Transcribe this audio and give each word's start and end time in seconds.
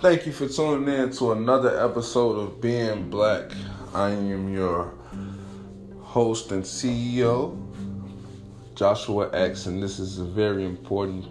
Thank 0.00 0.26
you 0.26 0.32
for 0.32 0.48
tuning 0.48 0.92
in 0.92 1.10
to 1.12 1.30
another 1.30 1.84
episode 1.84 2.36
of 2.36 2.60
Being 2.60 3.08
Black. 3.08 3.52
I 3.94 4.10
am 4.10 4.52
your 4.52 4.92
host 6.02 6.50
and 6.50 6.64
CEO, 6.64 7.56
Joshua 8.74 9.30
X, 9.32 9.66
and 9.66 9.80
this 9.80 10.00
is 10.00 10.18
a 10.18 10.24
very 10.24 10.64
important 10.64 11.26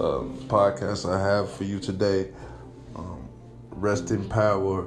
um, 0.00 0.38
podcast 0.46 1.12
I 1.12 1.20
have 1.20 1.50
for 1.50 1.64
you 1.64 1.80
today. 1.80 2.30
Um, 2.94 3.28
rest 3.70 4.12
in 4.12 4.28
power, 4.28 4.86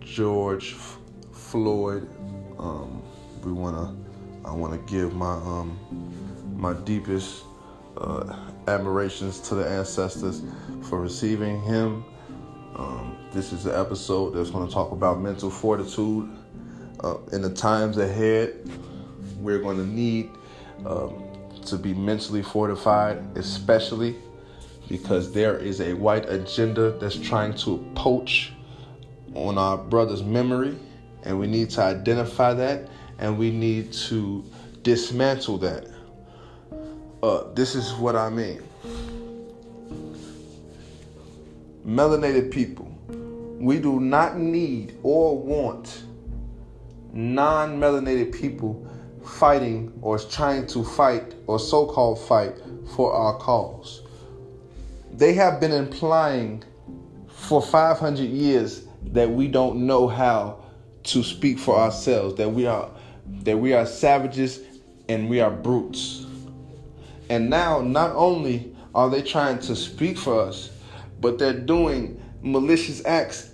George 0.00 0.72
F- 0.72 0.98
Floyd. 1.32 2.08
Um, 2.58 3.02
we 3.44 3.52
wanna, 3.52 3.94
I 4.44 4.50
wanna 4.50 4.78
give 4.78 5.14
my 5.14 5.34
um, 5.34 5.78
my 6.56 6.72
deepest 6.72 7.44
uh, 7.98 8.36
admirations 8.68 9.40
to 9.40 9.54
the 9.54 9.68
ancestors 9.68 10.42
for 10.88 11.00
receiving 11.00 11.60
him. 11.62 12.04
Um, 12.76 13.16
this 13.32 13.52
is 13.52 13.66
an 13.66 13.74
episode 13.74 14.30
that's 14.30 14.50
going 14.50 14.66
to 14.66 14.72
talk 14.72 14.92
about 14.92 15.20
mental 15.20 15.50
fortitude. 15.50 16.30
Uh, 17.02 17.18
in 17.32 17.42
the 17.42 17.52
times 17.52 17.98
ahead, 17.98 18.70
we're 19.38 19.58
going 19.58 19.76
to 19.78 19.86
need 19.86 20.30
um, 20.84 21.22
to 21.64 21.76
be 21.76 21.94
mentally 21.94 22.42
fortified, 22.42 23.22
especially 23.36 24.16
because 24.88 25.32
there 25.32 25.58
is 25.58 25.80
a 25.80 25.94
white 25.94 26.28
agenda 26.28 26.92
that's 26.98 27.16
trying 27.16 27.54
to 27.54 27.84
poach 27.94 28.52
on 29.34 29.58
our 29.58 29.76
brother's 29.76 30.22
memory, 30.22 30.76
and 31.24 31.38
we 31.38 31.46
need 31.46 31.70
to 31.70 31.82
identify 31.82 32.54
that 32.54 32.88
and 33.18 33.38
we 33.38 33.50
need 33.50 33.92
to 33.92 34.44
dismantle 34.82 35.58
that. 35.58 35.88
Uh, 37.26 37.42
this 37.54 37.74
is 37.74 37.92
what 37.94 38.14
I 38.14 38.30
mean. 38.30 38.62
Melanated 41.84 42.52
people, 42.52 42.86
we 43.58 43.80
do 43.80 43.98
not 43.98 44.38
need 44.38 44.96
or 45.02 45.36
want 45.36 46.04
non 47.12 47.80
melanated 47.80 48.32
people 48.32 48.88
fighting 49.24 49.92
or 50.02 50.20
trying 50.20 50.68
to 50.68 50.84
fight 50.84 51.34
or 51.48 51.58
so 51.58 51.86
called 51.86 52.20
fight 52.20 52.54
for 52.94 53.12
our 53.12 53.36
cause. 53.38 54.02
They 55.12 55.32
have 55.34 55.58
been 55.58 55.72
implying 55.72 56.62
for 57.26 57.60
500 57.60 58.22
years 58.22 58.86
that 59.06 59.28
we 59.28 59.48
don't 59.48 59.84
know 59.84 60.06
how 60.06 60.62
to 61.02 61.24
speak 61.24 61.58
for 61.58 61.76
ourselves, 61.76 62.36
that 62.36 62.50
we 62.52 62.66
are 62.66 62.88
that 63.42 63.58
we 63.58 63.72
are 63.72 63.84
savages 63.84 64.60
and 65.08 65.28
we 65.28 65.40
are 65.40 65.50
brutes. 65.50 66.25
And 67.28 67.50
now 67.50 67.80
not 67.80 68.12
only 68.14 68.74
are 68.94 69.10
they 69.10 69.22
trying 69.22 69.58
to 69.60 69.76
speak 69.76 70.16
for 70.16 70.40
us, 70.40 70.70
but 71.20 71.38
they're 71.38 71.52
doing 71.52 72.22
malicious 72.42 73.04
acts 73.04 73.50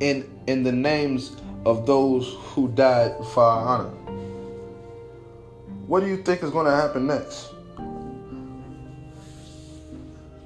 in 0.00 0.28
in 0.46 0.62
the 0.62 0.72
names 0.72 1.36
of 1.64 1.86
those 1.86 2.34
who 2.38 2.68
died 2.68 3.12
for 3.32 3.42
our 3.42 3.66
honor. 3.66 3.90
What 5.86 6.00
do 6.00 6.06
you 6.06 6.18
think 6.18 6.42
is 6.42 6.50
going 6.50 6.66
to 6.66 6.72
happen 6.72 7.06
next? 7.06 7.50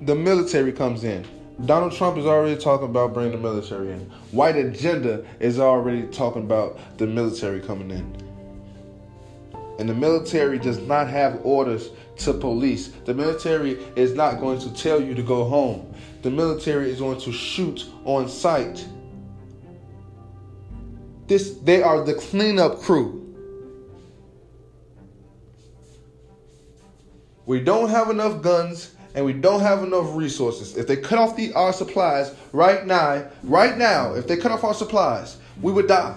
The 0.03 0.15
military 0.15 0.73
comes 0.73 1.05
in. 1.05 1.25
Donald 1.67 1.93
Trump 1.93 2.17
is 2.17 2.27
already 2.27 2.61
talking 2.61 2.87
about 2.87 3.15
bringing 3.15 3.33
the 3.33 3.39
military 3.39 3.93
in. 3.93 4.01
White 4.33 4.57
agenda 4.57 5.25
is 5.39 5.61
already 5.61 6.07
talking 6.09 6.43
about 6.43 6.79
the 6.99 7.07
military 7.07 7.61
coming 7.61 7.91
in. 7.91 8.32
And 9.83 9.91
the 9.91 9.95
military 9.95 10.61
does 10.61 10.79
not 10.79 11.09
have 11.09 11.41
orders 11.43 11.91
to 12.19 12.33
police. 12.33 12.93
The 13.05 13.15
military 13.15 13.73
is 13.97 14.15
not 14.15 14.39
going 14.39 14.61
to 14.61 14.73
tell 14.73 15.03
you 15.03 15.13
to 15.13 15.25
go 15.25 15.43
home. 15.43 15.93
The 16.23 16.31
military 16.31 16.89
is 16.89 17.01
going 17.01 17.19
to 17.19 17.33
shoot 17.33 17.87
on 18.05 18.29
sight. 18.29 18.87
This 21.27 21.55
they 21.65 21.83
are 21.83 22.05
the 22.05 22.15
cleanup 22.15 22.79
crew. 22.79 23.35
We 27.47 27.59
don't 27.59 27.89
have 27.89 28.09
enough 28.09 28.41
guns 28.41 28.95
and 29.17 29.25
we 29.25 29.33
don't 29.33 29.63
have 29.63 29.83
enough 29.83 30.15
resources. 30.15 30.77
If 30.77 30.87
they 30.87 30.97
cut 30.97 31.19
off 31.19 31.35
the 31.35 31.53
our 31.55 31.73
supplies 31.73 32.33
right 32.53 32.87
now, 32.87 33.29
right 33.43 33.77
now, 33.77 34.15
if 34.15 34.29
they 34.29 34.37
cut 34.37 34.53
off 34.53 34.63
our 34.63 34.75
supplies, 34.75 35.39
we 35.61 35.73
would 35.73 35.89
die. 35.89 36.17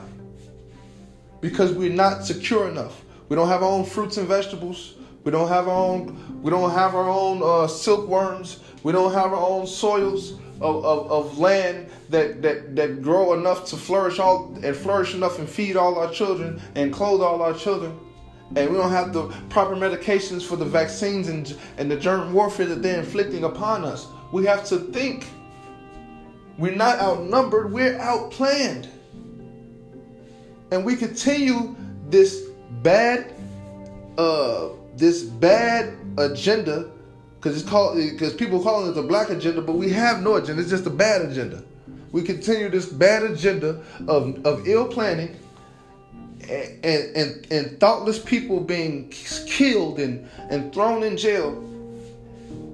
Because 1.41 1.71
we're 1.71 1.91
not 1.91 2.25
secure 2.25 2.69
enough. 2.69 3.01
We 3.29 3.35
don't 3.35 3.47
have 3.47 3.63
our 3.63 3.69
own 3.69 3.85
fruits 3.85 4.17
and 4.17 4.27
vegetables. 4.27 4.95
We 5.23 5.31
don't 5.31 5.47
have 5.47 5.67
our 5.67 5.75
own. 5.75 6.41
We 6.43 6.51
don't 6.51 6.71
have 6.71 6.93
our 6.93 7.09
own 7.09 7.41
uh, 7.43 7.67
silkworms. 7.67 8.59
We 8.83 8.91
don't 8.91 9.13
have 9.13 9.33
our 9.33 9.47
own 9.47 9.65
soils 9.65 10.33
of, 10.61 10.85
of, 10.85 11.11
of 11.11 11.37
land 11.39 11.89
that, 12.09 12.41
that 12.43 12.75
that 12.75 13.01
grow 13.01 13.33
enough 13.33 13.65
to 13.69 13.77
flourish 13.77 14.19
all 14.19 14.53
and 14.63 14.75
flourish 14.75 15.15
enough 15.15 15.39
and 15.39 15.49
feed 15.49 15.75
all 15.75 15.97
our 15.97 16.11
children 16.11 16.61
and 16.75 16.93
clothe 16.93 17.21
all 17.21 17.41
our 17.41 17.53
children. 17.53 17.99
And 18.55 18.69
we 18.69 18.77
don't 18.77 18.91
have 18.91 19.11
the 19.11 19.27
proper 19.49 19.75
medications 19.75 20.43
for 20.43 20.55
the 20.55 20.65
vaccines 20.65 21.27
and 21.27 21.57
and 21.77 21.89
the 21.89 21.97
germ 21.97 22.31
warfare 22.31 22.67
that 22.67 22.83
they're 22.83 22.99
inflicting 22.99 23.43
upon 23.43 23.83
us. 23.83 24.07
We 24.31 24.45
have 24.45 24.65
to 24.65 24.77
think. 24.77 25.27
We're 26.57 26.75
not 26.75 26.99
outnumbered. 26.99 27.73
We're 27.73 27.97
outplanned. 27.97 28.87
And 30.71 30.85
we 30.85 30.95
continue 30.95 31.75
this 32.09 32.44
bad 32.81 33.33
uh 34.17 34.69
this 34.95 35.23
bad 35.23 35.93
agenda 36.17 36.89
because 37.35 37.61
it's 37.61 37.69
called 37.69 37.97
because 37.97 38.33
people 38.33 38.61
calling 38.61 38.89
it 38.89 38.93
the 38.93 39.03
black 39.03 39.29
agenda 39.29 39.61
but 39.61 39.73
we 39.73 39.89
have 39.91 40.21
no 40.21 40.35
agenda. 40.35 40.61
It's 40.61 40.71
just 40.71 40.85
a 40.85 40.91
bad 40.91 41.21
agenda. 41.21 41.63
We 42.11 42.23
continue 42.23 42.69
this 42.69 42.85
bad 42.85 43.23
agenda 43.23 43.81
of, 44.07 44.45
of 44.45 44.67
ill 44.67 44.87
planning 44.87 45.35
and, 46.49 46.85
and, 47.15 47.51
and 47.51 47.79
thoughtless 47.79 48.19
people 48.19 48.61
being 48.61 49.09
killed 49.09 49.99
and, 49.99 50.29
and 50.49 50.73
thrown 50.73 51.03
in 51.03 51.17
jail 51.17 51.51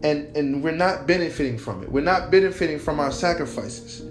and, 0.03 0.35
and 0.35 0.63
we're 0.63 0.71
not 0.71 1.07
benefiting 1.07 1.57
from 1.57 1.81
it. 1.83 1.91
We're 1.91 2.03
not 2.03 2.29
benefiting 2.29 2.79
from 2.79 2.99
our 2.99 3.11
sacrifices. 3.11 4.03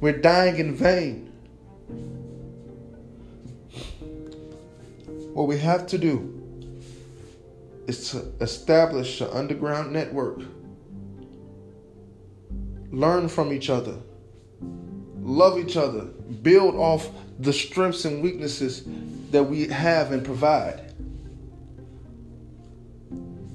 We're 0.00 0.20
dying 0.20 0.56
in 0.56 0.74
vain 0.74 1.30
What 5.34 5.48
we 5.48 5.58
have 5.58 5.88
to 5.88 5.98
do 5.98 6.30
is 7.88 8.12
to 8.12 8.24
establish 8.40 9.20
an 9.20 9.30
underground 9.32 9.92
network, 9.92 10.38
learn 12.92 13.28
from 13.28 13.52
each 13.52 13.68
other, 13.68 13.96
love 15.20 15.58
each 15.58 15.76
other, 15.76 16.02
build 16.42 16.76
off 16.76 17.10
the 17.40 17.52
strengths 17.52 18.04
and 18.04 18.22
weaknesses 18.22 18.84
that 19.32 19.42
we 19.42 19.66
have 19.66 20.12
and 20.12 20.24
provide. 20.24 20.92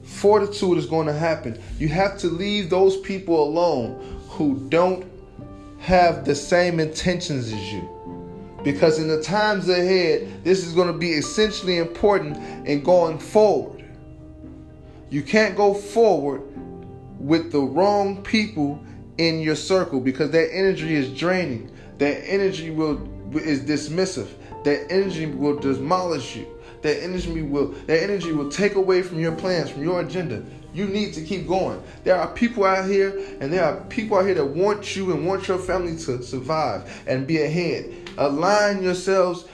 Fortitude 0.04 0.78
is 0.78 0.86
going 0.86 1.08
to 1.08 1.14
happen. 1.14 1.58
You 1.78 1.88
have 1.88 2.18
to 2.18 2.28
leave 2.28 2.70
those 2.70 2.98
people 2.98 3.42
alone 3.42 4.22
who 4.28 4.68
don't 4.68 5.10
have 5.80 6.26
the 6.26 6.36
same 6.36 6.82
intentions 6.82 7.54
as 7.54 7.72
you 7.72 7.99
because 8.64 9.00
in 9.00 9.08
the 9.08 9.22
times 9.22 9.70
ahead, 9.70 10.44
this 10.44 10.66
is 10.66 10.74
going 10.74 10.88
to 10.88 10.98
be 10.98 11.12
essentially 11.12 11.78
important 11.78 12.38
in 12.68 12.84
going 12.84 13.20
forward. 13.20 13.86
You 15.10 15.24
can't 15.24 15.56
go 15.56 15.74
forward 15.74 16.42
with 17.20 17.52
the 17.52 17.60
wrong 17.60 18.24
people 18.24 18.84
in 19.18 19.40
your 19.40 19.56
circle 19.56 20.00
because 20.00 20.32
that 20.32 20.54
energy 20.54 20.96
is 20.96 21.10
draining. 21.18 21.72
That 21.98 22.24
energy 22.28 22.70
will 22.70 23.08
is 23.38 23.62
dismissive. 23.62 24.30
That 24.64 24.92
energy 24.92 25.26
will 25.26 25.58
demolish 25.58 26.36
you. 26.36 26.48
That 26.82 27.04
energy 27.04 27.42
will 27.42 27.70
that 27.88 28.02
energy 28.02 28.32
will 28.32 28.50
take 28.50 28.76
away 28.76 29.02
from 29.02 29.20
your 29.20 29.34
plans, 29.34 29.70
from 29.70 29.84
your 29.84 30.02
agenda. 30.02 30.44
You 30.74 30.86
need 30.86 31.14
to 31.16 31.24
keep 31.24 31.48
going. 31.48 31.82
There 32.04 32.16
are 32.16 32.28
people 32.28 32.64
out 32.64 32.88
here, 32.88 33.20
and 33.42 33.52
there 33.52 33.64
are 33.64 33.82
people 33.86 34.18
out 34.18 34.26
here 34.26 34.36
that 34.36 34.46
want 34.46 34.96
you 34.96 35.12
and 35.12 35.26
want 35.26 35.48
your 35.48 35.58
family 35.58 35.98
to 36.06 36.22
survive 36.22 37.04
and 37.08 37.26
be 37.26 37.42
ahead. 37.42 38.09
Align 38.20 38.84
yourselves 38.84 39.46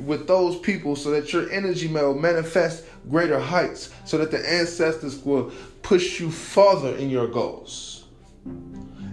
with 0.00 0.26
those 0.26 0.58
people 0.58 0.96
so 0.96 1.10
that 1.10 1.32
your 1.32 1.50
energy 1.50 1.88
may 1.88 2.02
manifest 2.14 2.84
greater 3.10 3.38
heights, 3.38 3.90
so 4.04 4.18
that 4.18 4.30
the 4.30 4.50
ancestors 4.50 5.22
will 5.24 5.52
push 5.82 6.18
you 6.18 6.30
further 6.30 6.96
in 6.96 7.10
your 7.10 7.28
goals. 7.28 8.06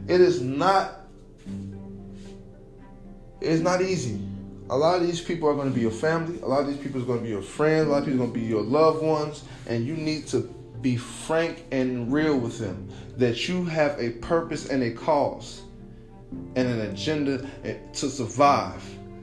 It 0.08 0.22
is 0.22 0.42
not 0.42 1.02
it's 3.42 3.62
not 3.62 3.82
easy. 3.82 4.22
A 4.70 4.78
lot 4.78 5.02
of 5.02 5.08
these 5.08 5.20
people 5.20 5.50
are 5.50 5.56
going 5.56 5.68
to 5.68 5.76
be 5.76 5.82
your 5.82 5.92
family. 5.92 6.40
A 6.42 6.46
lot 6.46 6.62
of 6.62 6.68
these 6.68 6.78
people 6.78 7.02
are 7.02 7.06
going 7.06 7.20
to 7.20 7.24
be 7.26 7.32
your 7.32 7.42
friends. 7.42 7.88
A 7.88 7.92
lot 7.92 8.00
of 8.00 8.06
people 8.06 8.22
are 8.22 8.28
going 8.28 8.34
to 8.34 8.40
be 8.40 8.46
your 8.46 8.62
loved 8.62 9.04
ones. 9.04 9.44
And 9.68 9.86
you 9.86 9.96
need 9.96 10.28
to 10.28 10.42
be 10.82 10.96
frank 10.96 11.66
and 11.72 12.14
real 12.14 12.38
with 12.38 12.60
them 12.60 12.88
that 13.18 13.50
you 13.50 13.66
have 13.66 14.00
a 14.00 14.12
purpose 14.12 14.70
and 14.70 14.84
a 14.84 14.92
cause 14.92 15.62
and 16.56 16.68
an 16.68 16.82
agenda 16.92 17.50
to 17.94 18.10
survive. 18.10 18.82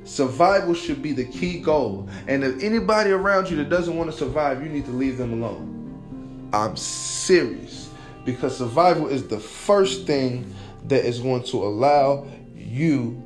Survival 0.08 0.72
should 0.72 1.02
be 1.02 1.12
the 1.12 1.26
key 1.26 1.60
goal. 1.60 2.08
And 2.26 2.42
if 2.42 2.62
anybody 2.62 3.10
around 3.10 3.50
you 3.50 3.56
that 3.58 3.68
doesn't 3.68 3.94
want 3.94 4.10
to 4.10 4.16
survive, 4.16 4.62
you 4.62 4.70
need 4.70 4.86
to 4.86 4.90
leave 4.90 5.18
them 5.18 5.34
alone. 5.34 6.48
I'm 6.50 6.76
serious 6.78 7.90
because 8.24 8.56
survival 8.56 9.08
is 9.08 9.28
the 9.28 9.38
first 9.38 10.06
thing 10.06 10.54
that 10.86 11.04
is 11.04 11.20
going 11.20 11.42
to 11.44 11.58
allow 11.58 12.26
you 12.56 13.22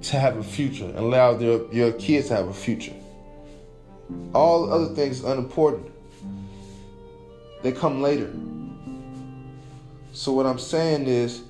to 0.00 0.18
have 0.18 0.38
a 0.38 0.42
future 0.42 0.90
allow 0.96 1.34
their, 1.34 1.70
your 1.70 1.92
kids 1.92 2.28
to 2.28 2.36
have 2.36 2.48
a 2.48 2.54
future. 2.54 2.94
All 4.34 4.72
other 4.72 4.94
things 4.94 5.22
are 5.22 5.34
unimportant. 5.34 5.92
They 7.62 7.72
come 7.72 8.00
later. 8.00 8.32
So 10.14 10.32
what 10.32 10.46
I'm 10.46 10.58
saying 10.58 11.08
is 11.08 11.42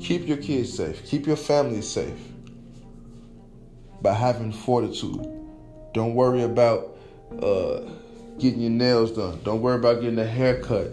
keep 0.00 0.26
your 0.26 0.38
kids 0.38 0.72
safe, 0.72 1.04
keep 1.04 1.26
your 1.26 1.36
family 1.36 1.82
safe 1.82 2.18
by 4.02 4.14
having 4.14 4.52
fortitude. 4.52 5.26
Don't 5.94 6.14
worry 6.14 6.42
about 6.42 6.96
uh, 7.40 7.80
getting 8.38 8.60
your 8.60 8.70
nails 8.70 9.12
done. 9.12 9.40
Don't 9.44 9.62
worry 9.62 9.76
about 9.76 10.00
getting 10.00 10.18
a 10.18 10.26
haircut. 10.26 10.90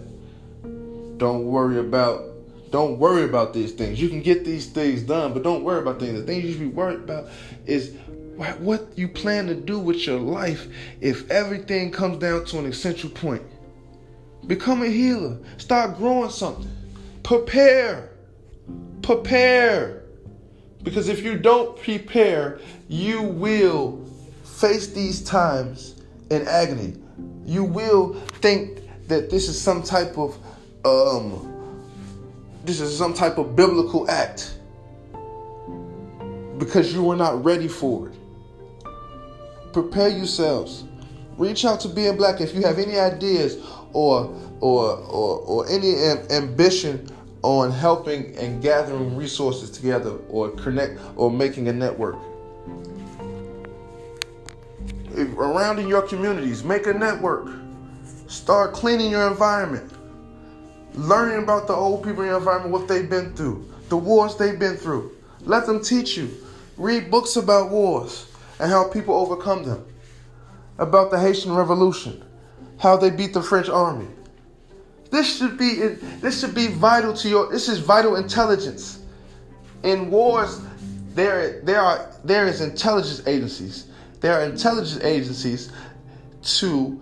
Don't 1.18 1.44
worry 1.44 1.78
about 1.78 2.24
don't 2.70 2.98
worry 2.98 3.24
about 3.24 3.52
these 3.52 3.72
things. 3.72 4.00
You 4.00 4.08
can 4.08 4.22
get 4.22 4.44
these 4.44 4.66
things 4.66 5.02
done, 5.02 5.34
but 5.34 5.42
don't 5.42 5.64
worry 5.64 5.80
about 5.80 5.98
things. 5.98 6.20
The 6.20 6.24
things 6.24 6.44
you 6.44 6.52
should 6.52 6.60
be 6.60 6.66
worried 6.68 7.00
about 7.00 7.28
is 7.66 7.96
what 8.36 8.88
you 8.96 9.08
plan 9.08 9.46
to 9.48 9.54
do 9.54 9.78
with 9.78 10.06
your 10.06 10.18
life 10.18 10.68
if 11.00 11.28
everything 11.30 11.90
comes 11.90 12.18
down 12.18 12.44
to 12.46 12.58
an 12.58 12.66
essential 12.66 13.10
point. 13.10 13.42
Become 14.46 14.82
a 14.82 14.86
healer. 14.86 15.38
Start 15.58 15.96
growing 15.96 16.30
something. 16.30 16.70
Prepare. 17.22 18.10
Prepare. 19.02 19.99
Because 20.82 21.08
if 21.08 21.22
you 21.22 21.36
don't 21.36 21.78
prepare, 21.78 22.60
you 22.88 23.22
will 23.22 24.04
face 24.44 24.88
these 24.88 25.22
times 25.22 26.02
in 26.30 26.46
agony. 26.46 26.94
You 27.44 27.64
will 27.64 28.14
think 28.14 28.80
that 29.08 29.30
this 29.30 29.48
is 29.48 29.60
some 29.60 29.82
type 29.82 30.16
of 30.16 30.38
um 30.84 31.46
this 32.64 32.80
is 32.80 32.96
some 32.96 33.12
type 33.12 33.38
of 33.38 33.56
biblical 33.56 34.08
act 34.10 34.54
because 36.58 36.92
you 36.92 37.02
were 37.02 37.16
not 37.16 37.42
ready 37.44 37.68
for 37.68 38.08
it. 38.08 38.14
Prepare 39.72 40.08
yourselves. 40.08 40.84
Reach 41.38 41.64
out 41.64 41.80
to 41.80 41.88
being 41.88 42.16
black 42.16 42.40
if 42.40 42.54
you 42.54 42.62
have 42.62 42.78
any 42.78 42.98
ideas 42.98 43.58
or 43.92 44.34
or 44.60 44.96
or, 44.98 45.38
or 45.40 45.68
any 45.68 45.94
ambition 46.30 47.08
on 47.42 47.70
helping 47.70 48.36
and 48.36 48.62
gathering 48.62 49.16
resources 49.16 49.70
together 49.70 50.16
or 50.28 50.50
connect 50.50 51.00
or 51.16 51.30
making 51.30 51.68
a 51.68 51.72
network. 51.72 52.16
Around 55.16 55.78
in 55.78 55.88
your 55.88 56.02
communities, 56.02 56.62
make 56.62 56.86
a 56.86 56.92
network. 56.92 57.48
Start 58.28 58.72
cleaning 58.72 59.10
your 59.10 59.28
environment 59.28 59.92
learning 60.94 61.42
about 61.42 61.66
the 61.66 61.74
old 61.74 62.04
people 62.04 62.22
in 62.22 62.28
your 62.28 62.38
environment, 62.38 62.72
what 62.72 62.88
they've 62.88 63.08
been 63.08 63.34
through, 63.34 63.68
the 63.88 63.96
wars 63.96 64.36
they've 64.36 64.58
been 64.58 64.76
through. 64.76 65.12
Let 65.40 65.66
them 65.66 65.82
teach 65.82 66.16
you. 66.16 66.30
Read 66.76 67.10
books 67.10 67.36
about 67.36 67.70
wars 67.70 68.26
and 68.58 68.70
how 68.70 68.88
people 68.88 69.14
overcome 69.14 69.64
them. 69.64 69.84
About 70.78 71.10
the 71.10 71.20
Haitian 71.20 71.54
Revolution, 71.54 72.22
how 72.78 72.96
they 72.96 73.10
beat 73.10 73.34
the 73.34 73.42
French 73.42 73.68
army. 73.68 74.06
This 75.10 75.38
should 75.38 75.58
be 75.58 75.74
this 76.20 76.40
should 76.40 76.54
be 76.54 76.68
vital 76.68 77.12
to 77.14 77.28
your 77.28 77.50
this 77.50 77.68
is 77.68 77.78
vital 77.78 78.16
intelligence. 78.16 79.00
In 79.82 80.10
wars, 80.10 80.60
there 81.14 81.60
there 81.62 81.80
are 81.80 82.12
there 82.24 82.46
is 82.46 82.60
intelligence 82.60 83.26
agencies. 83.26 83.86
There 84.20 84.34
are 84.34 84.44
intelligence 84.44 85.02
agencies 85.02 85.72
to 86.58 87.00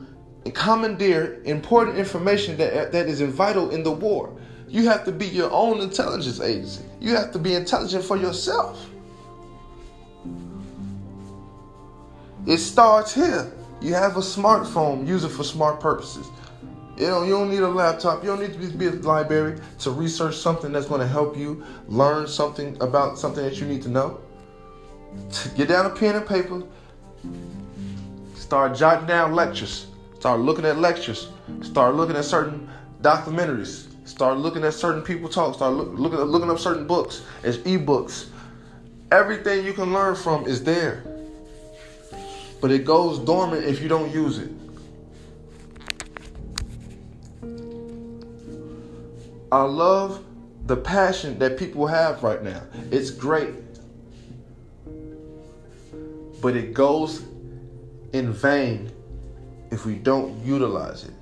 commandeer 0.55 1.43
important 1.45 1.99
information 1.99 2.57
that, 2.57 2.93
that 2.93 3.07
is 3.07 3.21
vital 3.21 3.71
in 3.71 3.83
the 3.83 3.91
war. 3.91 4.35
You 4.69 4.89
have 4.89 5.05
to 5.05 5.13
be 5.13 5.27
your 5.27 5.51
own 5.51 5.81
intelligence 5.81 6.41
agency. 6.41 6.85
You 7.01 7.15
have 7.17 7.33
to 7.33 7.39
be 7.39 7.55
intelligent 7.55 8.05
for 8.05 8.17
yourself. 8.17 8.89
It 12.47 12.59
starts 12.59 13.15
here. 13.15 13.53
You 13.81 13.95
have 13.95 14.17
a 14.17 14.21
smartphone, 14.21 15.07
use 15.07 15.25
it 15.25 15.29
for 15.29 15.45
smart 15.45 15.81
purposes. 15.81 16.27
You 16.99 17.25
you 17.25 17.31
don't 17.31 17.49
need 17.49 17.61
a 17.61 17.69
laptop. 17.69 18.25
You 18.25 18.31
don't 18.31 18.41
need 18.41 18.61
to 18.61 18.77
be 18.77 18.87
a 18.87 18.91
library 18.91 19.61
to 19.81 19.91
research 19.93 20.37
something 20.37 20.73
that's 20.73 20.87
going 20.87 21.01
to 21.01 21.07
help 21.07 21.37
you 21.37 21.65
learn 21.87 22.27
something 22.27 22.77
about 22.81 23.19
something 23.19 23.45
that 23.45 23.61
you 23.61 23.67
need 23.67 23.83
to 23.83 23.89
know. 23.89 24.21
Get 25.57 25.69
down 25.69 25.87
a 25.87 25.91
pen 25.91 26.17
and 26.17 26.27
paper. 26.27 26.63
Start 28.35 28.77
jotting 28.77 29.07
down 29.07 29.33
lectures. 29.33 29.87
Start 30.19 30.41
looking 30.41 30.65
at 30.65 30.79
lectures. 30.79 31.29
Start 31.63 31.95
looking 31.95 32.17
at 32.17 32.25
certain 32.25 32.69
documentaries. 33.01 33.87
Start 34.05 34.39
looking 34.39 34.65
at 34.65 34.75
certain 34.75 35.03
people 35.03 35.29
talk. 35.29 35.55
Start 35.55 35.75
look, 35.75 35.91
looking 35.97 36.19
looking 36.19 36.51
up 36.51 36.59
certain 36.59 36.87
books 36.87 37.23
as 37.45 37.59
ebooks. 37.59 38.27
Everything 39.13 39.65
you 39.65 39.73
can 39.73 39.93
learn 39.93 40.17
from 40.17 40.47
is 40.47 40.65
there. 40.65 41.05
But 42.61 42.73
it 42.73 42.85
goes 42.85 43.21
dormant 43.21 43.65
if 43.65 43.81
you 43.81 43.89
don't 43.89 44.13
use 44.13 44.39
it. 44.39 44.51
I 49.51 49.63
love 49.63 50.25
the 50.67 50.77
passion 50.77 51.39
that 51.39 51.59
people 51.59 51.87
have 51.87 52.23
right 52.23 52.43
now. 52.43 52.63
It's 52.91 53.11
great. 53.11 53.55
But 56.43 56.55
it 56.57 56.75
goes 56.75 57.23
in 58.13 58.33
vain 58.33 58.93
if 59.71 59.87
we 59.87 59.95
don't 59.95 60.45
utilize 60.45 61.05
it. 61.05 61.15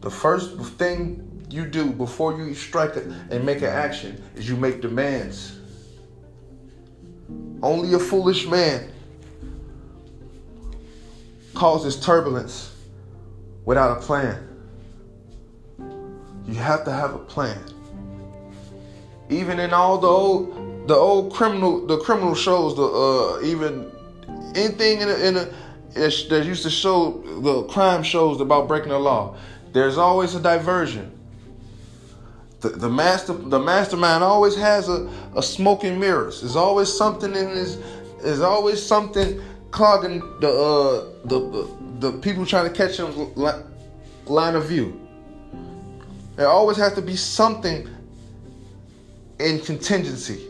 The 0.00 0.10
first 0.10 0.56
thing 0.78 1.44
you 1.48 1.66
do 1.66 1.90
before 1.90 2.36
you 2.36 2.54
strike 2.54 2.96
and 2.96 3.44
make 3.44 3.58
an 3.58 3.64
action 3.64 4.22
is 4.34 4.48
you 4.48 4.56
make 4.56 4.80
demands. 4.80 5.58
Only 7.62 7.94
a 7.94 7.98
foolish 7.98 8.46
man 8.46 8.92
causes 11.54 11.98
turbulence 11.98 12.74
without 13.64 13.96
a 13.96 14.00
plan. 14.00 14.55
You 16.46 16.54
have 16.54 16.84
to 16.84 16.92
have 16.92 17.14
a 17.14 17.18
plan. 17.18 17.60
Even 19.28 19.58
in 19.58 19.72
all 19.72 19.98
the 19.98 20.06
old, 20.06 20.88
the 20.88 20.94
old 20.94 21.32
criminal, 21.32 21.84
the 21.86 21.98
criminal 21.98 22.34
shows, 22.34 22.76
the 22.76 22.84
uh, 22.84 23.40
even 23.44 23.90
anything 24.54 25.00
in 25.00 25.08
a, 25.08 25.14
in 25.14 25.36
a 25.36 25.48
that 25.94 26.44
used 26.44 26.62
to 26.62 26.70
show 26.70 27.22
the 27.40 27.64
crime 27.64 28.02
shows 28.02 28.40
about 28.40 28.68
breaking 28.68 28.90
the 28.90 28.98
law. 28.98 29.36
There's 29.72 29.98
always 29.98 30.34
a 30.34 30.40
diversion. 30.40 31.12
The, 32.60 32.70
the 32.70 32.88
master 32.88 33.32
the 33.32 33.58
mastermind 33.58 34.22
always 34.22 34.56
has 34.56 34.88
a, 34.88 35.10
a 35.34 35.42
smoking 35.42 35.98
mirrors. 35.98 36.40
There's 36.40 36.56
always 36.56 36.92
something 36.92 37.34
in 37.34 37.48
his 37.50 37.78
there's 38.22 38.40
always 38.40 38.84
something 38.84 39.40
clogging 39.70 40.20
the 40.40 40.48
uh 40.48 41.26
the, 41.26 41.40
the, 41.50 42.10
the 42.10 42.18
people 42.18 42.46
trying 42.46 42.70
to 42.70 42.74
catch 42.74 42.98
him 42.98 43.34
line 44.26 44.54
of 44.54 44.66
view. 44.66 45.05
There 46.36 46.48
always 46.48 46.76
has 46.76 46.92
to 46.94 47.02
be 47.02 47.16
something 47.16 47.88
in 49.40 49.60
contingency. 49.60 50.46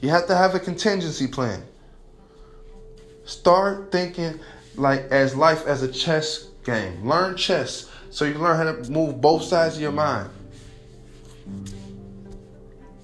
You 0.00 0.08
have 0.10 0.26
to 0.26 0.36
have 0.36 0.54
a 0.54 0.60
contingency 0.60 1.26
plan. 1.26 1.62
Start 3.24 3.92
thinking 3.92 4.40
like 4.76 5.02
as 5.10 5.36
life 5.36 5.66
as 5.66 5.82
a 5.82 5.88
chess 5.88 6.48
game. 6.64 7.06
Learn 7.06 7.36
chess 7.36 7.90
so 8.10 8.24
you 8.24 8.34
learn 8.34 8.56
how 8.56 8.72
to 8.72 8.90
move 8.90 9.20
both 9.20 9.44
sides 9.44 9.76
of 9.76 9.82
your 9.82 9.92
mind. 9.92 10.30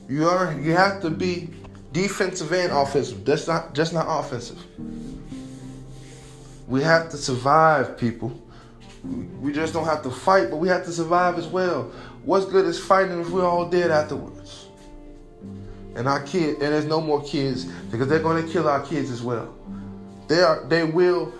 You 0.09 0.29
are 0.29 0.53
you 0.53 0.73
have 0.73 1.01
to 1.03 1.11
be 1.11 1.49
defensive 1.93 2.53
and 2.53 2.73
offensive. 2.73 3.25
That's 3.25 3.47
not 3.47 3.75
just 3.75 3.93
not 3.93 4.07
offensive. 4.09 4.59
We 6.67 6.83
have 6.83 7.09
to 7.11 7.17
survive, 7.17 7.97
people. 7.97 8.41
We 9.41 9.53
just 9.53 9.73
don't 9.73 9.85
have 9.85 10.03
to 10.03 10.11
fight, 10.11 10.51
but 10.51 10.57
we 10.57 10.67
have 10.69 10.85
to 10.85 10.93
survive 10.93 11.39
as 11.39 11.47
well. 11.47 11.93
What's 12.27 12.45
good 12.45 12.65
is 12.65 12.77
fighting 12.77 13.21
if 13.21 13.31
we're 13.31 13.47
all 13.47 13.71
dead 13.71 13.93
afterwards? 13.93 14.67
And 15.95 16.09
our 16.09 16.21
kid, 16.25 16.55
and 16.55 16.73
there's 16.73 16.85
no 16.85 17.01
more 17.01 17.23
kids 17.23 17.67
because 17.93 18.09
they're 18.09 18.19
going 18.19 18.45
to 18.45 18.53
kill 18.53 18.69
our 18.69 18.81
kids 18.81 19.13
as 19.13 19.23
well. 19.23 19.55
They 20.27 20.41
are, 20.41 20.65
they 20.67 20.83
will 20.83 21.33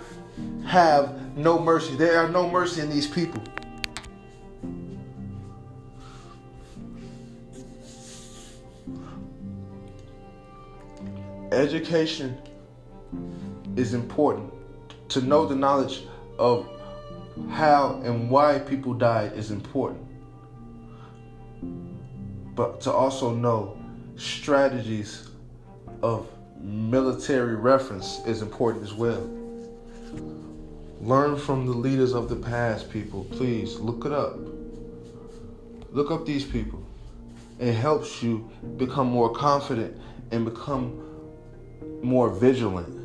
have 0.65 1.37
no 1.37 1.59
mercy. 1.59 1.97
There 1.97 2.21
are 2.21 2.29
no 2.29 2.49
mercy 2.49 2.83
in 2.83 2.89
these 2.89 3.09
people. 3.09 3.43
Education 11.51 12.39
is 13.75 13.93
important. 13.93 14.53
To 15.09 15.21
know 15.21 15.47
the 15.47 15.57
knowledge 15.57 16.05
of 16.39 16.69
how 17.51 18.01
and 18.05 18.31
why 18.31 18.61
people 18.61 18.95
died 18.95 19.33
is 19.33 19.51
important. 19.51 20.06
But 21.63 22.81
to 22.83 22.93
also 22.93 23.35
know 23.35 23.77
strategies 24.17 25.29
of 26.03 26.29
military 26.61 27.55
reference 27.55 28.21
is 28.27 28.43
important 28.43 28.85
as 28.85 28.95
well. 28.95 29.29
Learn 31.01 31.37
from 31.37 31.67
the 31.67 31.73
leaders 31.73 32.15
of 32.15 32.29
the 32.29 32.37
past, 32.37 32.91
people. 32.91 33.25
Please 33.25 33.77
look 33.77 34.07
it 34.07 34.13
up. 34.13 34.37
Look 35.93 36.11
up 36.11 36.27
these 36.27 36.45
people. 36.45 36.83
It 37.59 37.73
helps 37.73 38.23
you 38.23 38.51
become 38.77 39.07
more 39.07 39.33
confident 39.33 39.97
and 40.31 40.45
become 40.45 41.03
more 42.03 42.31
vigilant. 42.31 42.96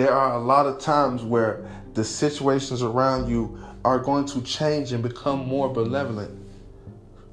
There 0.00 0.14
are 0.14 0.32
a 0.32 0.38
lot 0.38 0.64
of 0.64 0.78
times 0.78 1.22
where 1.22 1.62
the 1.92 2.02
situations 2.02 2.80
around 2.80 3.28
you 3.28 3.58
are 3.84 3.98
going 3.98 4.24
to 4.28 4.40
change 4.40 4.92
and 4.92 5.02
become 5.02 5.46
more 5.46 5.70
benevolent. 5.70 6.42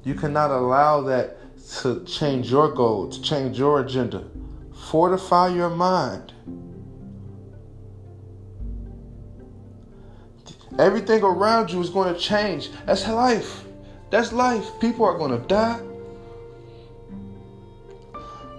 You 0.04 0.14
cannot 0.14 0.50
allow 0.50 1.00
that 1.00 1.38
to 1.80 2.04
change 2.04 2.50
your 2.50 2.70
goal, 2.70 3.08
to 3.08 3.22
change 3.22 3.58
your 3.58 3.80
agenda. 3.80 4.22
Fortify 4.90 5.48
your 5.48 5.70
mind. 5.70 6.34
Everything 10.78 11.22
around 11.22 11.70
you 11.70 11.80
is 11.80 11.88
going 11.88 12.12
to 12.12 12.20
change. 12.20 12.68
That's 12.84 13.08
life. 13.08 13.64
That's 14.10 14.30
life. 14.30 14.68
People 14.78 15.06
are 15.06 15.16
going 15.16 15.30
to 15.30 15.48
die. 15.48 15.80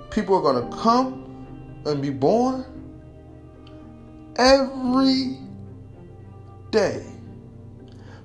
People 0.09 0.33
are 0.33 0.41
going 0.41 0.67
to 0.67 0.77
come 0.77 1.83
and 1.85 2.01
be 2.01 2.09
born 2.09 2.65
every 4.39 5.37
day. 6.71 7.05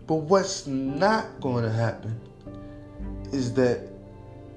But 0.07 0.17
what's 0.17 0.67
not 0.67 1.41
going 1.41 1.65
to 1.65 1.73
happen 1.73 2.19
is 3.33 3.53
that 3.55 3.89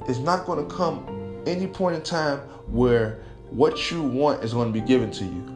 it's 0.07 0.19
not 0.19 0.45
going 0.45 0.65
to 0.65 0.73
come 0.73 1.41
any 1.47 1.65
point 1.67 1.95
in 1.95 2.03
time 2.03 2.39
where 2.67 3.19
what 3.49 3.89
you 3.89 4.03
want 4.03 4.43
is 4.43 4.53
going 4.53 4.71
to 4.71 4.79
be 4.79 4.85
given 4.85 5.09
to 5.11 5.25
you. 5.25 5.53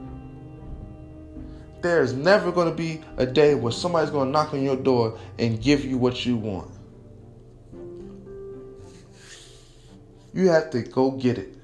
There's 1.82 2.14
never 2.14 2.52
going 2.52 2.70
to 2.70 2.76
be 2.76 3.02
a 3.18 3.26
day 3.26 3.54
where 3.56 3.72
somebody's 3.72 4.12
going 4.12 4.28
to 4.28 4.32
knock 4.32 4.54
on 4.54 4.64
your 4.64 4.76
door 4.76 5.20
and 5.38 5.62
give 5.62 5.84
you 5.86 5.98
what 5.98 6.26
you 6.26 6.38
want. 6.38 6.72
You 10.34 10.50
have 10.50 10.70
to 10.72 10.82
go 10.82 11.12
get 11.12 11.38
it. 11.38 11.58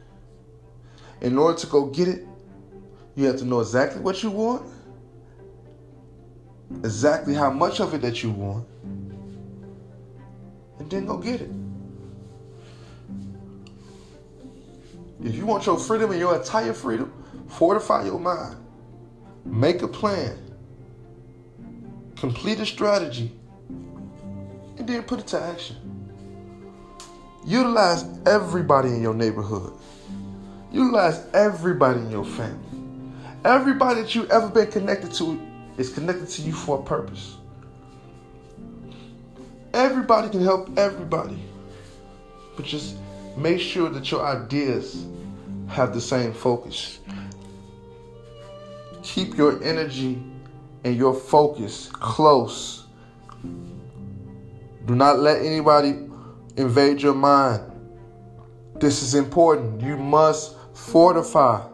In 1.22 1.38
order 1.38 1.58
to 1.60 1.68
go 1.68 1.86
get 1.86 2.08
it, 2.10 2.28
you 3.18 3.26
have 3.26 3.38
to 3.38 3.46
know 3.46 3.60
exactly 3.62 4.00
what 4.00 4.22
you 4.22 4.30
want, 4.30 4.72
exactly 6.84 7.34
how 7.34 7.50
much 7.50 7.80
of 7.80 7.96
it 7.96 8.02
that 8.04 8.22
you 8.22 8.30
want, 8.30 8.68
and 10.78 10.90
then 10.90 11.08
go 11.08 11.18
get 11.18 11.42
it. 11.42 11.50
If 15.24 15.34
you 15.34 15.48
want 15.48 15.66
your 15.66 15.80
freedom 15.80 16.12
and 16.12 16.20
your 16.20 16.36
entire 16.36 16.74
freedom, 16.74 17.12
fortify 17.48 18.06
your 18.06 18.20
mind. 18.20 18.58
Make 19.46 19.82
a 19.82 19.88
plan. 19.88 20.38
Complete 22.18 22.60
a 22.60 22.68
strategy. 22.68 23.32
And 24.78 24.88
then 24.88 25.02
put 25.02 25.20
it 25.22 25.28
to 25.28 25.42
action. 25.42 25.76
Utilize 27.44 28.06
everybody 28.28 28.90
in 28.90 29.02
your 29.02 29.16
neighborhood. 29.16 29.74
Utilize 30.72 31.26
everybody 31.34 32.00
in 32.02 32.12
your 32.12 32.26
family. 32.26 32.77
Everybody 33.48 34.02
that 34.02 34.14
you've 34.14 34.30
ever 34.30 34.50
been 34.50 34.70
connected 34.70 35.14
to 35.14 35.40
is 35.78 35.90
connected 35.90 36.28
to 36.28 36.42
you 36.42 36.52
for 36.52 36.80
a 36.80 36.84
purpose. 36.84 37.38
Everybody 39.74 40.28
can 40.28 40.42
help 40.42 40.78
everybody. 40.78 41.40
But 42.58 42.66
just 42.66 42.98
make 43.38 43.62
sure 43.62 43.88
that 43.88 44.12
your 44.12 44.26
ideas 44.26 45.06
have 45.70 45.94
the 45.94 46.02
same 46.02 46.34
focus. 46.34 47.00
Keep 49.02 49.38
your 49.38 49.64
energy 49.64 50.22
and 50.84 50.98
your 50.98 51.14
focus 51.14 51.88
close. 51.94 52.84
Do 54.86 54.94
not 54.94 55.20
let 55.20 55.42
anybody 55.42 56.10
invade 56.58 57.02
your 57.02 57.16
mind. 57.16 57.62
This 58.76 59.02
is 59.02 59.16
important. 59.16 59.82
You 59.82 59.96
must 59.96 60.58
fortify. 60.74 61.66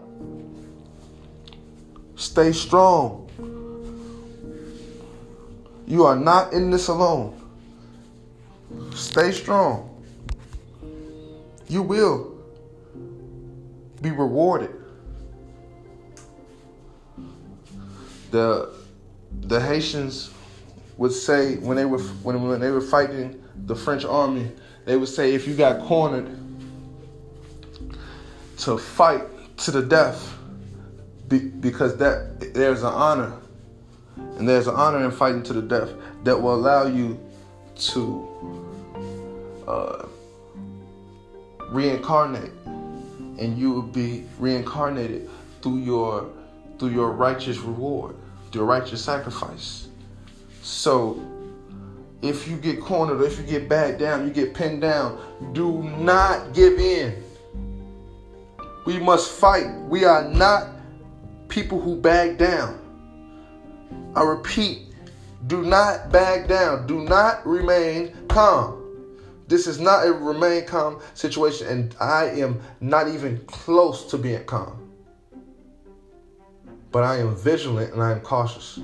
Stay 2.23 2.53
strong. 2.53 3.29
You 5.85 6.05
are 6.05 6.15
not 6.15 6.53
in 6.53 6.71
this 6.71 6.87
alone. 6.87 7.37
Stay 8.95 9.33
strong. 9.33 10.01
You 11.67 11.81
will 11.81 12.37
be 14.01 14.11
rewarded. 14.11 14.71
The 18.31 18.73
the 19.41 19.59
Haitians 19.59 20.31
would 20.95 21.11
say 21.11 21.57
when 21.57 21.75
they 21.75 21.85
were 21.85 21.99
when, 21.99 22.41
when 22.47 22.61
they 22.61 22.71
were 22.71 22.81
fighting 22.81 23.43
the 23.65 23.75
French 23.75 24.05
army, 24.05 24.49
they 24.85 24.95
would 24.95 25.09
say 25.09 25.35
if 25.35 25.45
you 25.45 25.55
got 25.55 25.81
cornered 25.81 26.39
to 28.59 28.77
fight 28.77 29.23
to 29.57 29.71
the 29.71 29.81
death 29.81 30.33
because 31.27 31.97
that 31.97 32.53
there's 32.53 32.83
an 32.83 32.93
honor 32.93 33.33
and 34.37 34.47
there's 34.47 34.67
an 34.67 34.75
honor 34.75 35.03
in 35.03 35.11
fighting 35.11 35.43
to 35.43 35.53
the 35.53 35.61
death 35.61 35.89
that 36.23 36.39
will 36.39 36.55
allow 36.55 36.85
you 36.85 37.19
to 37.75 38.29
uh, 39.67 40.05
reincarnate 41.69 42.51
and 43.39 43.57
you 43.57 43.71
will 43.71 43.81
be 43.81 44.25
reincarnated 44.39 45.29
through 45.61 45.79
your 45.79 46.29
through 46.77 46.89
your 46.89 47.11
righteous 47.11 47.57
reward, 47.59 48.15
through 48.51 48.61
your 48.61 48.67
righteous 48.67 49.03
sacrifice. 49.03 49.87
So 50.61 51.21
if 52.21 52.47
you 52.47 52.57
get 52.57 52.79
cornered 52.79 53.21
if 53.21 53.37
you 53.37 53.45
get 53.45 53.67
backed 53.67 53.99
down, 53.99 54.27
you 54.27 54.33
get 54.33 54.53
pinned 54.53 54.81
down, 54.81 55.19
do 55.53 55.83
not 55.83 56.53
give 56.53 56.79
in. 56.79 57.23
We 58.85 58.99
must 58.99 59.31
fight. 59.31 59.67
We 59.87 60.03
are 60.03 60.27
not 60.29 60.72
people 61.47 61.79
who 61.79 61.95
back 61.95 62.37
down. 62.37 62.79
I 64.15 64.23
repeat, 64.23 64.93
do 65.47 65.63
not 65.63 66.11
back 66.11 66.47
down. 66.47 66.87
Do 66.87 67.01
not 67.03 67.45
remain 67.45 68.13
calm. 68.27 68.79
This 69.47 69.67
is 69.67 69.79
not 69.79 70.07
a 70.07 70.13
remain 70.13 70.65
calm 70.65 71.01
situation, 71.13 71.67
and 71.67 71.95
I 71.99 72.25
am 72.29 72.61
not 72.79 73.09
even 73.09 73.39
close 73.45 74.05
to 74.11 74.17
being 74.17 74.45
calm. 74.45 74.89
But 76.91 77.03
I 77.03 77.17
am 77.17 77.35
vigilant 77.35 77.93
and 77.93 78.01
I 78.01 78.11
am 78.11 78.21
cautious. 78.21 78.77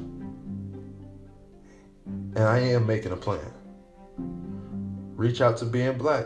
And 2.04 2.40
I 2.40 2.60
am 2.60 2.86
making 2.86 3.12
a 3.12 3.18
plan. 3.18 3.54
Reach 5.16 5.42
out 5.42 5.58
to 5.58 5.66
being 5.66 5.98
black. 5.98 6.26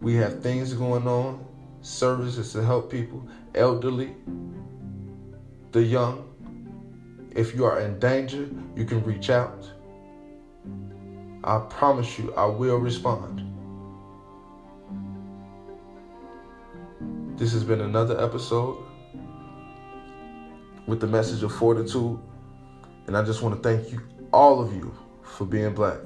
We 0.00 0.14
have 0.14 0.42
things 0.42 0.74
going 0.74 1.06
on, 1.06 1.44
services 1.82 2.52
to 2.52 2.64
help 2.64 2.90
people, 2.90 3.28
elderly, 3.58 4.14
the 5.72 5.82
young. 5.82 6.24
If 7.32 7.54
you 7.54 7.64
are 7.64 7.80
in 7.80 7.98
danger, 7.98 8.48
you 8.74 8.84
can 8.84 9.02
reach 9.04 9.28
out. 9.30 9.70
I 11.44 11.58
promise 11.68 12.18
you, 12.18 12.32
I 12.34 12.46
will 12.46 12.76
respond. 12.76 13.44
This 17.36 17.52
has 17.52 17.62
been 17.64 17.80
another 17.80 18.20
episode 18.20 18.78
with 20.86 21.00
the 21.00 21.06
message 21.06 21.42
of 21.42 21.54
fortitude. 21.54 22.18
And 23.06 23.16
I 23.16 23.22
just 23.22 23.42
want 23.42 23.62
to 23.62 23.68
thank 23.68 23.92
you, 23.92 24.00
all 24.32 24.60
of 24.60 24.74
you, 24.74 24.92
for 25.22 25.44
being 25.44 25.74
black. 25.74 25.98